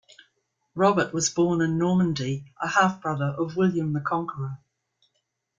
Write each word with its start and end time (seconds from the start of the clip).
Robert 0.73 1.13
was 1.13 1.29
born 1.29 1.61
in 1.61 1.77
Normandy, 1.77 2.51
a 2.59 2.69
half-brother 2.69 3.35
of 3.37 3.55
William 3.55 3.93
the 3.93 4.01
Conqueror. 4.01 4.57